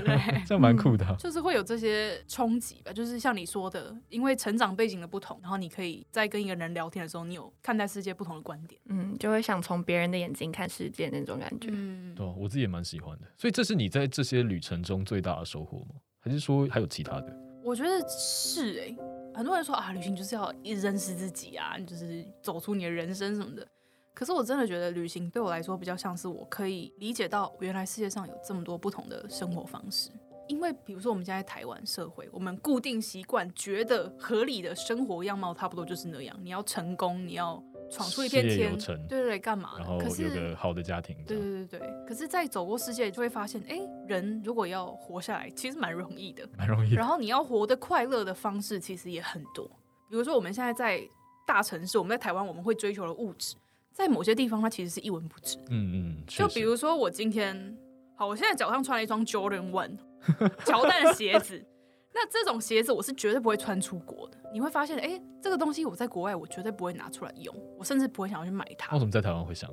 [0.46, 1.16] 这样蛮酷的、啊嗯。
[1.18, 11.68] 就是会有这些冲击吧，就是像你说的，因为成长背景的不同，然后你可以在跟一个人聊天的时候，你有看待世界不同的观点，嗯，就会想从别人的眼睛看世界那种感觉。
[11.72, 13.26] 嗯，对，我自己也蛮喜欢的。
[13.36, 15.96] 所以这是你在这些旅程中最大的收获吗？
[16.20, 17.36] 还是说还有其他的？
[17.62, 18.96] 我觉得是哎、欸。
[19.40, 23.66] 很多人说啊，旅行就是要一认识自己啊，就是走出你的人生什么的。
[24.12, 30.10] 可是我真的觉得旅行对我来说比较像是我可以理解到原来世界上有这么多不同的生活方式。
[30.46, 36.38] 因为比如说我们现在台湾社会，我们固定习惯觉得合理的生活样貌差不多就是那样。
[36.42, 39.74] 你要成功，你要闯出一片天，对对对，干嘛？
[39.78, 41.88] 然后有个好的家庭，对对对对。
[42.06, 46.94] 可是，在走过世界，就会发现，哎，人如果要活下来，其实蛮容易的，蛮容易。
[46.94, 49.68] 然后你要活得快乐的方式，其实也很多。
[50.08, 51.00] 比如说我们现在在
[51.46, 53.56] 大城市，我们在台湾，我们会追求的物质，
[53.92, 55.58] 在某些地方它其实是一文不值。
[55.68, 56.22] 嗯嗯。
[56.26, 57.76] 就比如说我今天，
[58.16, 59.98] 好，我现在脚上穿了一双 Jordan One。
[60.66, 61.64] 乔丹的鞋子，
[62.12, 64.38] 那这种鞋子我是绝对不会穿出国的。
[64.52, 68.92] 你会发现，哎、欸，这个东西我在国外我绝对不会拿出来用，我甚至不会想要去买它。
[68.94, 69.70] 为什么在台湾会想？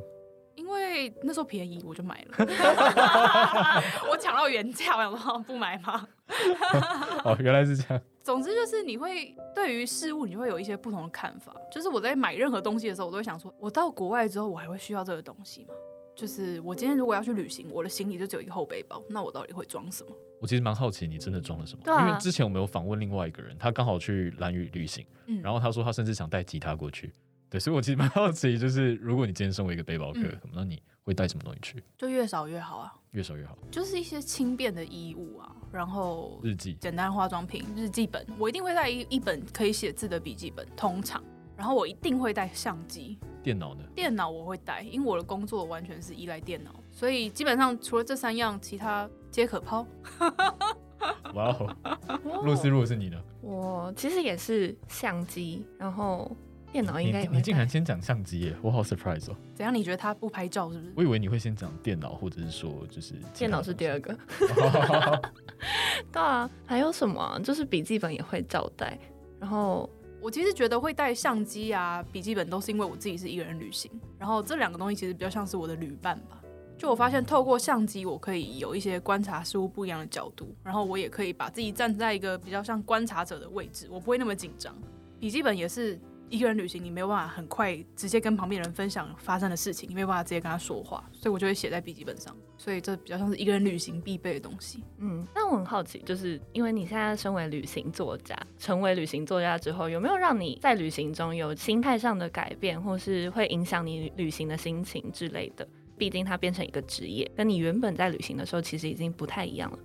[0.56, 2.36] 因为那时候便宜，我就买了。
[4.10, 6.08] 我抢到原价，我想说不买吗？
[7.24, 8.04] 哦，原来是这样。
[8.24, 11.56] 总之就是你会对于事物，你会有一些不同的看法。
[11.72, 15.74] 就是我在买任何东西的时候，我都会想说，我到国外之后，我还会需要这个东西吗？
[16.18, 20.12] 就是我今天如果要去旅行，我的行李就只有一个后背包，那我到底会装什么？
[20.42, 21.94] 我其实蛮好奇，你真的装了什么？
[21.94, 27.14] 啊、因为之前我们有访问另外一个人，他刚好去蓝屿旅行，嗯、然后他说他甚至想带吉他过去。
[27.52, 31.84] 对，所以我其实蛮好奇，就是如果你今天身为一个背包客，嗯、那你会带什么东西去？
[31.96, 33.56] 就越少越好啊，越少越好。
[33.70, 41.24] 就是一些轻便的衣物啊，然后日记、简单化妆品、日记本，我一定会带一一本可以写字的笔记本，通常。
[41.56, 43.84] 然后我一定会带相机，电脑呢？
[43.96, 49.88] 电脑我会带，因为我的工作完全是依赖电脑，所以基本上除了这三样，其他皆可抛。
[51.34, 51.74] 哇哦，
[52.44, 53.18] 露丝，如果是你呢？
[53.42, 56.30] 我其实也是相机，然后
[56.74, 57.38] 电脑应该也会带。
[57.38, 59.36] 你竟然先讲相机耶，我好 surprise 哦。
[59.56, 59.74] 怎样？
[59.74, 60.92] 你觉得他不拍照是不是？
[60.98, 64.14] 我以为你会先讲电脑，或者是说就是电脑是第二个。
[66.12, 67.40] 对啊，还有什么啊？
[67.40, 69.00] 就是笔记本也会照带，
[69.40, 69.90] 然后。
[70.22, 76.42] 我其实觉得会带相机啊、笔记本都是因为我自己是一个人旅行，然后这两个东西其实比较像是我的旅伴吧。
[76.78, 84.76] 就我发现透过相机，我可以有一些观察事物不一样的角度，然后我也可以把自己站在一个比较像观察者的位置，我不会那么紧张。
[85.20, 86.00] 笔记本也是。
[86.30, 92.36] 一个人旅行，你没有办法很快直接跟旁边人分享发生的事情，你没有办法直接跟他说话，所以我就会写在笔记本上。
[92.58, 94.84] 所以这比较像是一个人旅行必备的东西。
[94.98, 105.68] 嗯，那我很好奇，就是因为你现在身为旅行作家，成为旅行作家之后，有没有让你在旅行中有心态上的改变，或是会影响你旅行的心情之类的？
[105.98, 109.80] 毕竟它变成一个职业，跟你原本在旅行的时候其实已经不太一样了。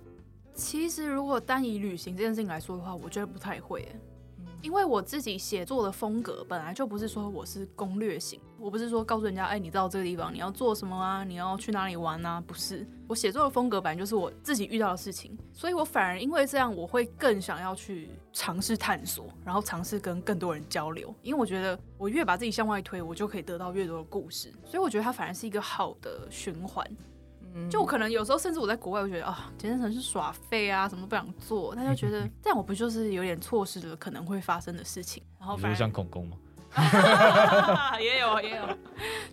[0.53, 3.87] 其实如果单以旅行这件事情来说的话，我觉得不太会。
[4.63, 12.87] 因为我自己写作的风格本来就不是说我是攻略型，我不是说告诉人家，哎，你到这个地方你要做什么啊，你要去哪里玩啊，不是。
[13.05, 26.89] 我写作的风格本来就是我自己遇到的事情，所以我反而因为这样，我会更想要去尝试探索，然后尝试跟更多人交流，因为我觉得我越把自己向外推，我就可以得到越多的故事，所以我觉得它反而是一个好的循环。
[27.69, 31.75] 就我可能有时候，甚至我在国外，我觉得啊，简直是耍废啊，什么都不想做。
[31.75, 35.23] 他就觉得这 样，我不就是有点错失了可能会发生的事情？
[35.39, 36.37] 然后反而像恐攻吗？
[38.01, 38.67] 也有也有，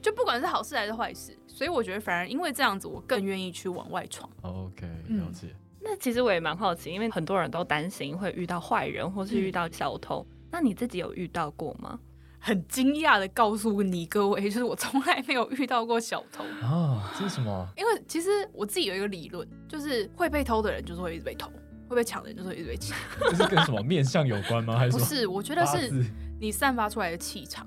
[0.03, 4.29] 就不管是好事还是坏事，所以我觉得反而因为这样子，我更愿意去往外闯。
[4.43, 5.47] OK，了解。
[5.47, 10.27] 嗯，那其实我也蛮好奇，因为很多人都担心会遇到坏人，或是遇到小偷。
[10.29, 11.99] 嗯，那你自己有遇到过吗？
[12.43, 17.13] 很惊讶的告诉你各位， 就是我从来没有遇到过小偷啊！
[17.17, 17.69] 这是什么？
[17.77, 21.51] 因为其实我自己有一个理论，就是会被偷的人就是会一直被偷，
[21.87, 22.97] 会被抢的人就是会一直被抢。
[23.21, 24.77] 这是跟什么面相有关吗？
[24.79, 25.27] 还是不是？
[25.27, 26.05] 我觉得是
[26.41, 27.67] 你散发出来的气场。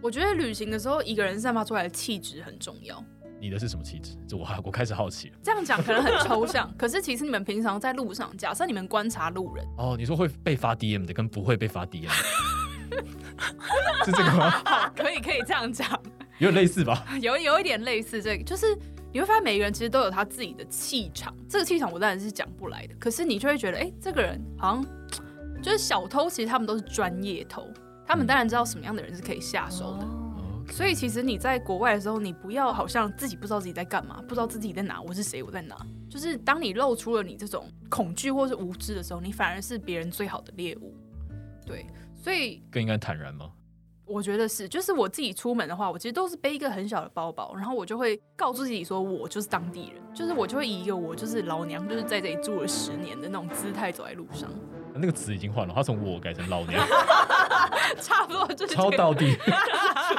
[0.00, 3.02] 我觉得旅行的时候，一个人散发出来的气质很重要。
[3.40, 4.16] 你的是什么气质？
[4.28, 5.34] 这我我开始好奇了。
[5.42, 12.55] 这样讲可能很抽象， 可是其实你们平常在路上，假设你们观察路人，哦，你说会被发 DM 的跟不会被发 DM 的。
[14.04, 14.50] 是这个吗？
[14.64, 15.88] 好，可以可以这样讲，
[16.38, 17.04] 有点类似吧？
[17.20, 18.76] 有有一点类似，这个就是
[19.12, 24.86] 你会发现每个人其实都有他自己的气场，这个气场我当然是讲不来的，可是你就会觉得，哎、欸，这个人好像
[25.62, 27.68] 就是小偷，其实他们都是专业偷，
[28.06, 30.04] 他们当然知道什么样的人是可以下手的。
[30.04, 30.16] 嗯
[30.68, 35.76] 所以其实你在国外的时候，你不要好像自己不知道自己在干嘛，不知道自己在哪，我是谁，我在哪。
[36.10, 40.92] 就是当你露出了你这种恐惧或是无知的时候，你反而是别人最好的猎物。
[41.64, 41.86] 对。
[42.26, 43.48] 所以更应该坦然吗？
[44.04, 54.50] 我觉得是，就是我自己出门的话，我其实都是背一个很小的包包，然后我就会告诉自己说，我就是当地人，就是我就会以一个我就是老娘，就是在这里住了十年的那种姿态走在路上。
[54.92, 56.84] 那个词已经换了，他从我改成老娘，
[58.02, 59.36] 差不多就是超到底。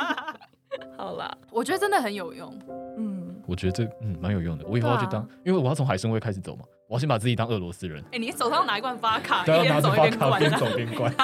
[0.95, 2.58] 好啦，我觉得真的很有用。
[2.97, 6.64] 嗯，我觉得这嗯蛮有用的，我以后要去当，啊、因为我要从海参崴开始走嘛。
[6.88, 8.02] 我要先把自己当俄罗斯人。
[8.06, 11.14] 哎、欸，你手上拿一罐发卡，对，要拿着发卡边走边关。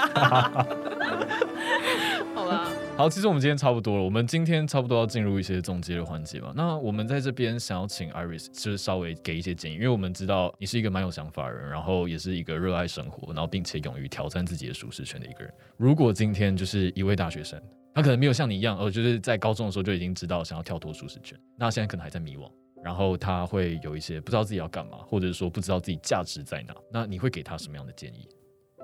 [2.36, 2.70] 好吧。
[2.96, 6.54] 好，其实我们今天差不多了，我们今天差不多要进入一些总结的环节吧。
[6.56, 15.52] 那我们在这边想要请 Iris，就是稍微给一些建议，因为我们知道你是一个蛮有想法的人，然后也是一个热爱生活，然后并且勇于挑战自己的舒适圈的一个人。
[15.78, 17.60] 如果今天就是一位大学生，
[17.96, 22.48] 他可能没有像你一样，呃，就是在高中的时候就已经知道想要跳脱舒适圈，那现在可能还在迷惘，
[22.84, 28.28] 然后他会有一些不知道自己要干嘛，或者说不知道自己价值在哪，那你会给他什么样的建议？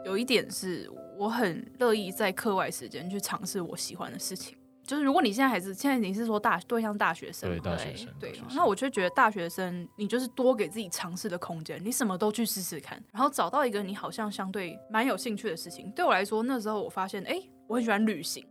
[0.05, 4.57] 有一点是我很乐意在课外时间去尝试我喜欢的事情。
[4.85, 15.91] 就是如果你现在还是现在你是说大对象大学生，对大学生，对，那我就觉得大学生你就是多给自己尝试的空间，你什么都去试试看，然后找到一个你好像相对蛮有兴趣的事情。
[15.91, 18.43] 对我来说，那时候我发现，哎，我很喜欢旅行，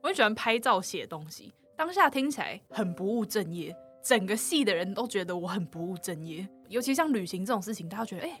[0.00, 1.52] 我很喜欢拍照写东西。
[1.76, 6.46] 当下听起来很不务正业，整个系的人都觉得我很不务正业。
[6.68, 8.40] 尤其像旅行这种事情，大家觉得，哎，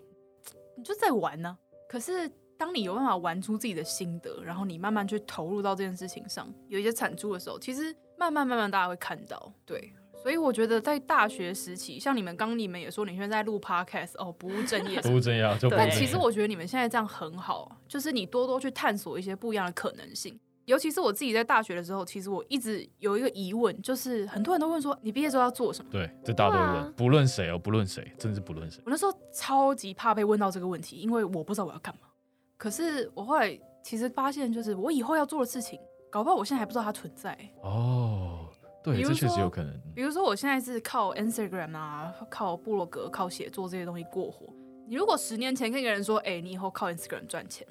[0.76, 1.58] 你就在玩呢、啊。
[1.88, 2.30] 可是。
[2.56, 9.52] 当你有办法玩出自己的心得，然后你慢慢去投入到这件事情上，有一些产出的时候，其实慢慢慢慢大家会看到。
[9.66, 9.92] 对，
[10.22, 20.38] 所以我觉得在大学时期，像你们刚你们也说，你现在在录 podcast 哦，不务正业，不务正业，但其实我觉得你们现在这样很好，就是你多多去探索一些不一样的可能性。
[20.66, 25.90] 尤其是我自己在大学的时候，其实我一直有一个疑问，就是很多人都问说，你毕业之后要做什么？
[25.90, 28.82] 对，这大家都问，不论谁哦，不论谁，真的是不论谁。
[28.86, 32.08] 我那时候超级怕被问到这个问题，因为我不知道我要干嘛。
[32.56, 35.78] 可是我后来其实发现，就是我以后要做的事情，
[36.10, 37.36] 搞不好我现在还不知道它存在。
[37.62, 38.48] 哦，
[38.82, 39.78] 对，这确实有可能。
[39.94, 44.46] 比如说，我现在是靠 Instagram 啊，靠部落格、靠写作这些东西过活。
[44.86, 47.66] 你如果十年前跟一个人说，哎、欸，你以后靠 Instagram 赚钱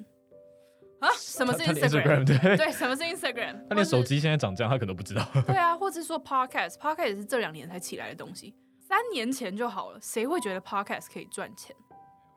[1.04, 1.10] 啊？
[1.16, 2.24] 什么是 Instagram？
[2.26, 3.68] 对，对，什么是 Instagram？
[3.68, 5.26] 他连手机现在长这样，他可能不知道。
[5.46, 8.54] 对啊，或者是说 Podcast，Podcast 也是这两年才起来的东西。
[8.80, 11.74] 三年前就好了，谁会觉得 Podcast 可以赚钱？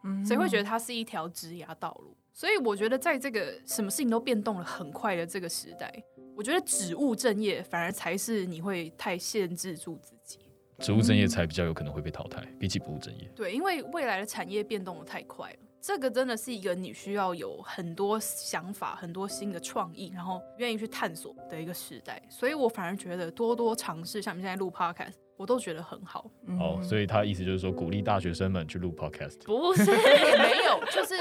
[0.04, 2.16] 嗯，谁会觉得它是一条职涯道路？
[2.34, 5.92] 所以我觉得，在这个什么事情都变动了很快的这个时代，
[6.36, 10.40] 我觉得只务正业反而才是你会太限制住自己。
[10.80, 13.28] 只务正业才比较有可能会被淘汰，比起不务正业。
[13.36, 22.22] 对，因为未来的产业变动的太快了，这个真的是一个你需要有很多想法、很多新的创意，然后愿意去探索的一个时代。
[22.30, 25.14] 所以我反而觉得多多尝试，像你现在录 Podcast。
[25.38, 26.28] 我都觉得很好
[26.60, 29.44] 哦，所以他意思就是说，鼓励大学生们去录 podcast。
[29.44, 31.14] 不是，也没有，就是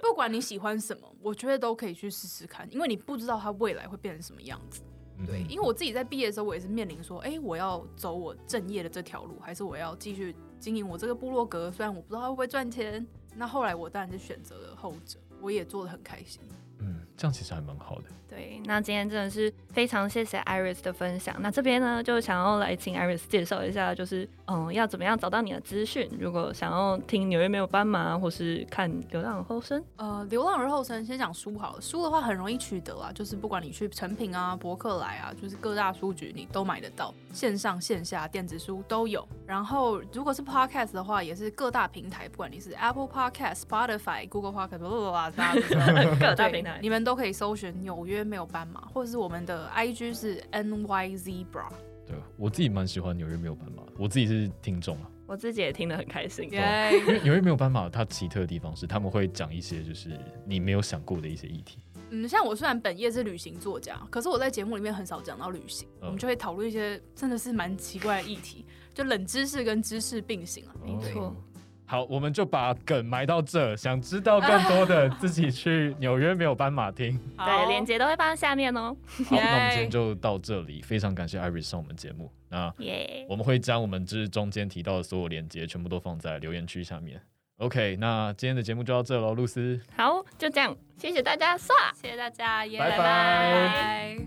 [0.00, 4.80] 不管你喜欢什么，我觉得都可以去试试看，因为你不知道它未来会变成什么样子。
[5.26, 11.70] 对，因为我自己在毕业的时候，我也是面临说，哎，我要走我正业的这条路，还是我要继续经营我这个部落格？
[11.70, 13.06] 虽然我不知道它会不会赚钱，
[13.36, 16.40] 那后来我当然是选择了后者，我也做的很开心。
[16.78, 18.04] 嗯，这样其实还蛮好的。
[18.34, 21.36] 对，那今天真的是非常谢谢 Iris 的分享。
[21.38, 26.10] 那这边呢，就想要来请 Iris 介绍一下，就是嗯，要怎么样找到你的资讯？
[26.18, 29.80] 如果想要听纽约没有斑马，或是看《流浪而后生》。
[29.96, 39.24] 呃，《流浪而后生》先讲书好了，书的话很容易取得啊，就是不管你去成品啊、博客来啊，就是各大书局你都买得到，线上线下电子书都有。
[39.46, 44.78] 然后如果是 Podcast 的话，也是各大平台，不管你是 Apple Podcast、Spotify、Google Podcast，
[46.18, 51.68] 各大平台你们都可以搜寻纽约没有斑马，或者是我们的 IG 是 NYZebra。
[52.06, 56.44] 对，我自己蛮喜欢纽约没有斑马，我自己是听众啊，我自己也听得很开心。
[56.52, 61.78] 因为纽约没有斑马，它奇特的地方是他们会讲一些就是你没有想过的一些议题。
[62.10, 71.34] 嗯，像我虽然本业是旅行作家，可是我在节目里面很少讲到旅行，嗯、我们就会讨论一些真的是蛮奇怪的议题，就冷知识跟知识并行啊，没错。
[71.86, 73.76] 好，我们就把梗埋到这。
[73.76, 77.18] 想知道更多的，自己去纽约没有斑马听。
[77.36, 78.96] 对，链接都会放在下面哦。
[79.28, 80.80] 好， 那我们今天就到这里。
[80.82, 82.32] 非常感谢 Iris 上我们节目。
[82.48, 82.72] 那
[83.28, 87.20] 我们会将我们之中间提到的所有链接全部都放在留言区下面。
[87.58, 89.78] OK，那今天的节目就到这喽，露丝。
[89.96, 92.98] 好，就这样，谢谢大家，刷，谢谢大家，拜拜。
[92.98, 94.18] 拜拜。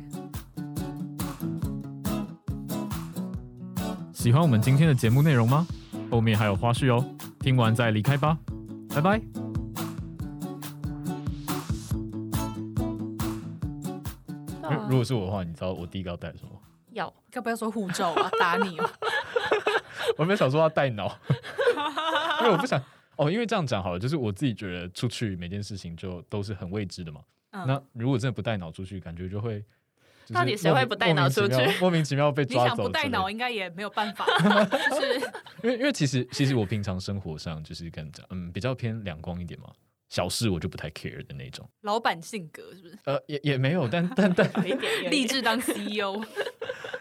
[4.14, 5.66] 喜欢我们今天的节目内容吗？
[6.12, 7.04] 后面还有花絮哦。
[7.48, 8.38] 听完再离开吧，
[8.90, 9.22] 拜拜。
[14.90, 16.50] 如果是我的话，你知道我第一个要带什么？
[16.92, 18.30] 要，要不要说护照啊？
[18.38, 18.90] 打你哦！
[20.20, 21.08] 我没有想说要带脑，
[22.44, 22.84] 因为我不想
[23.16, 23.32] 哦。
[23.32, 27.22] 因为这样讲好了，就是我自己觉得出去每件事情就都是很未知的嘛。
[27.52, 29.64] 嗯、那如果真的不带脑出去，感觉就会。
[30.34, 31.56] 到底谁会不带脑出去？
[31.80, 32.64] 莫名其妙被抓走。
[32.64, 34.26] 你想不带脑，应该也没有办法。
[34.92, 35.14] 就是
[35.64, 39.70] 因为因为其实其实我平常生活上就是跟你讲，嗯，比较偏两光一点嘛，
[40.10, 41.68] 小事我就不太 care 的那种。
[41.82, 43.00] 老板性格是不是？
[43.06, 44.50] 呃，也也没有，但但但
[45.10, 46.24] 立 志当 CEO。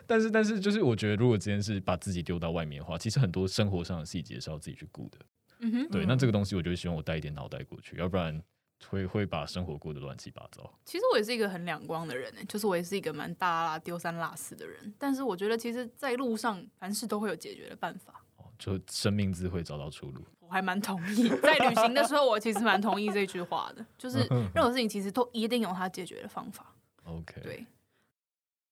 [0.06, 5.18] 但是但是就是我觉得，如果今天是把自己丢到外面的话，其实很多生活上的细节是要自己去顾的。
[5.60, 8.40] 嗯哼，对，那这个东西我就希望我带一点脑袋过去，要不然。
[8.88, 10.72] 会会把生活过得乱七八糟。
[10.84, 14.94] 其实我也是一个很两光的人呢，就是我也是一个蛮大拉丢三落四的人。
[14.98, 18.22] 但是我觉得，其实，在路上凡事都会有解决的办法。
[18.36, 20.22] 哦，就生命自会找到出路。
[20.40, 24.18] 我还蛮同意，在旅行的时候，我其实蛮同意这句话的，就是
[24.54, 26.72] 任何事情其实都一定有它解决的方法。
[27.04, 27.66] OK，对。